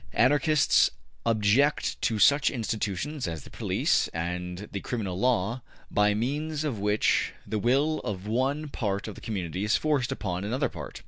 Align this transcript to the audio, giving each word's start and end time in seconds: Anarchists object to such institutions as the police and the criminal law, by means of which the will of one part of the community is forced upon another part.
Anarchists 0.13 0.89
object 1.27 2.01
to 2.01 2.17
such 2.17 2.49
institutions 2.49 3.27
as 3.27 3.43
the 3.43 3.51
police 3.51 4.07
and 4.07 4.67
the 4.71 4.79
criminal 4.79 5.15
law, 5.19 5.61
by 5.91 6.15
means 6.15 6.63
of 6.63 6.79
which 6.79 7.33
the 7.45 7.59
will 7.59 7.99
of 7.99 8.25
one 8.25 8.67
part 8.67 9.07
of 9.07 9.13
the 9.13 9.21
community 9.21 9.63
is 9.63 9.75
forced 9.77 10.11
upon 10.11 10.43
another 10.43 10.69
part. 10.69 10.99